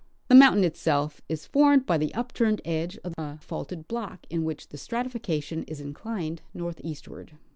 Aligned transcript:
The 0.29 0.33
mountain 0.35 0.63
itself 0.63 1.21
is 1.29 1.45
formed 1.45 1.85
by 1.85 1.99
the 1.99 2.11
upturned 2.15 2.59
edge 2.65 2.97
of 3.03 3.13
a 3.19 3.37
faulted 3.37 3.87
block 3.87 4.25
in 4.31 4.43
which 4.43 4.69
the 4.69 4.77
stratification 4.79 5.61
is 5.65 5.79
inclined 5.79 6.41
northeastward. 6.55 7.33